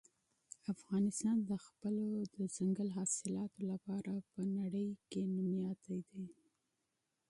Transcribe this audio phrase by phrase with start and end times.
[0.73, 2.05] افغانستان د خپلو
[2.35, 6.25] دځنګل حاصلاتو لپاره په نړۍ کې مشهور دی.